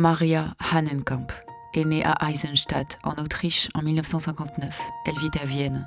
Maria 0.00 0.54
Hannenkamp 0.58 1.26
est 1.74 1.84
née 1.84 2.02
à 2.02 2.16
Eisenstadt, 2.30 2.98
en 3.02 3.22
Autriche, 3.22 3.68
en 3.74 3.82
1959. 3.82 4.80
Elle 5.04 5.18
vit 5.18 5.38
à 5.38 5.44
Vienne. 5.44 5.86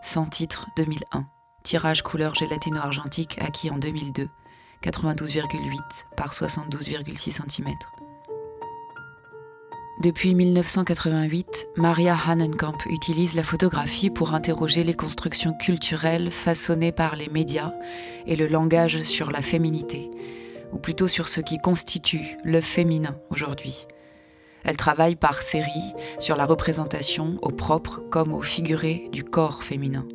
Sans 0.00 0.24
titre 0.24 0.68
2001. 0.78 1.26
Tirage 1.62 2.02
couleur 2.02 2.34
gélatino-argentique 2.34 3.36
acquis 3.42 3.68
en 3.68 3.76
2002. 3.76 4.30
92,8 4.82 5.78
par 6.16 6.32
72,6 6.32 7.42
cm. 7.42 7.74
Depuis 10.02 10.34
1988, 10.34 11.68
Maria 11.76 12.16
Hannenkamp 12.16 12.78
utilise 12.86 13.34
la 13.34 13.42
photographie 13.42 14.08
pour 14.08 14.32
interroger 14.32 14.82
les 14.82 14.94
constructions 14.94 15.52
culturelles 15.52 16.30
façonnées 16.30 16.92
par 16.92 17.16
les 17.16 17.28
médias 17.28 17.74
et 18.24 18.36
le 18.36 18.46
langage 18.46 19.02
sur 19.02 19.30
la 19.30 19.42
féminité, 19.42 20.10
ou 20.72 20.78
plutôt 20.78 21.08
sur 21.08 21.28
ce 21.28 21.40
qui 21.40 21.58
constitue 21.58 22.36
le 22.44 22.60
féminin 22.60 23.16
aujourd'hui. 23.30 23.86
Elle 24.64 24.76
travaille 24.76 25.14
par 25.14 25.42
série 25.42 25.94
sur 26.18 26.36
la 26.36 26.44
représentation 26.44 27.38
au 27.42 27.50
propre 27.50 28.02
comme 28.10 28.32
au 28.32 28.42
figuré 28.42 29.08
du 29.12 29.22
corps 29.22 29.62
féminin. 29.62 30.06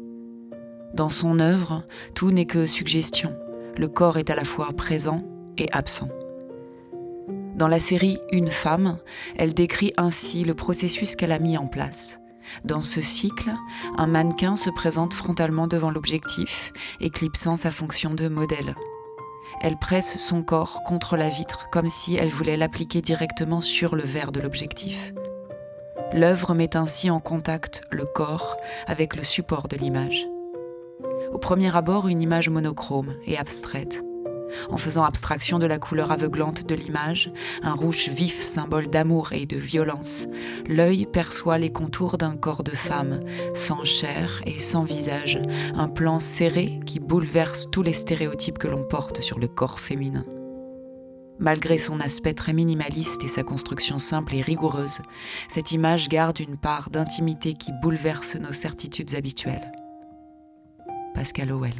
Dans 0.93 1.09
son 1.09 1.39
œuvre, 1.39 1.85
tout 2.15 2.31
n'est 2.31 2.45
que 2.45 2.65
suggestion. 2.65 3.33
Le 3.77 3.87
corps 3.87 4.17
est 4.17 4.29
à 4.29 4.35
la 4.35 4.43
fois 4.43 4.69
présent 4.75 5.23
et 5.57 5.71
absent. 5.71 6.09
Dans 7.55 7.69
la 7.69 7.79
série 7.79 8.17
Une 8.31 8.49
femme, 8.49 8.97
elle 9.37 9.53
décrit 9.53 9.93
ainsi 9.95 10.43
le 10.43 10.53
processus 10.53 11.15
qu'elle 11.15 11.31
a 11.31 11.39
mis 11.39 11.57
en 11.57 11.67
place. 11.67 12.19
Dans 12.65 12.81
ce 12.81 13.01
cycle, 13.01 13.51
un 13.97 14.07
mannequin 14.07 14.55
se 14.55 14.69
présente 14.69 15.13
frontalement 15.13 15.67
devant 15.67 15.91
l'objectif, 15.91 16.73
éclipsant 16.99 17.55
sa 17.55 17.71
fonction 17.71 18.13
de 18.13 18.27
modèle. 18.27 18.75
Elle 19.59 19.77
presse 19.77 20.17
son 20.17 20.43
corps 20.43 20.81
contre 20.83 21.17
la 21.17 21.29
vitre 21.29 21.69
comme 21.71 21.87
si 21.89 22.15
elle 22.15 22.29
voulait 22.29 22.57
l'appliquer 22.57 23.01
directement 23.01 23.61
sur 23.61 23.95
le 23.95 24.03
verre 24.03 24.31
de 24.31 24.39
l'objectif. 24.39 25.13
L'œuvre 26.13 26.53
met 26.53 26.75
ainsi 26.75 27.09
en 27.09 27.19
contact 27.19 27.81
le 27.89 28.05
corps 28.05 28.57
avec 28.87 29.15
le 29.15 29.23
support 29.23 29.67
de 29.67 29.77
l'image. 29.77 30.27
Au 31.31 31.37
premier 31.37 31.75
abord, 31.75 32.07
une 32.07 32.21
image 32.21 32.49
monochrome 32.49 33.15
et 33.25 33.37
abstraite. 33.37 34.03
En 34.71 34.77
faisant 34.77 35.03
abstraction 35.03 35.59
de 35.59 35.65
la 35.67 35.77
couleur 35.77 36.11
aveuglante 36.11 36.65
de 36.65 36.75
l'image, 36.75 37.31
un 37.61 37.73
rouge 37.73 38.07
vif 38.07 38.41
symbole 38.41 38.87
d'amour 38.87 39.33
et 39.33 39.45
de 39.45 39.57
violence, 39.57 40.27
l'œil 40.67 41.05
perçoit 41.05 41.57
les 41.57 41.71
contours 41.71 42.17
d'un 42.17 42.37
corps 42.37 42.63
de 42.63 42.71
femme, 42.71 43.19
sans 43.53 43.83
chair 43.83 44.41
et 44.45 44.59
sans 44.59 44.83
visage, 44.83 45.41
un 45.75 45.89
plan 45.89 46.19
serré 46.19 46.79
qui 46.85 47.01
bouleverse 47.01 47.69
tous 47.69 47.83
les 47.83 47.93
stéréotypes 47.93 48.57
que 48.57 48.69
l'on 48.69 48.83
porte 48.83 49.19
sur 49.19 49.39
le 49.39 49.49
corps 49.49 49.79
féminin. 49.79 50.25
Malgré 51.37 51.77
son 51.77 51.99
aspect 51.99 52.33
très 52.33 52.53
minimaliste 52.53 53.23
et 53.25 53.27
sa 53.27 53.43
construction 53.43 53.99
simple 53.99 54.35
et 54.35 54.41
rigoureuse, 54.41 54.99
cette 55.49 55.71
image 55.71 56.07
garde 56.07 56.39
une 56.39 56.55
part 56.55 56.91
d'intimité 56.91 57.53
qui 57.53 57.71
bouleverse 57.81 58.35
nos 58.35 58.53
certitudes 58.53 59.15
habituelles. 59.15 59.71
Pascal 61.13 61.51
Howell 61.51 61.73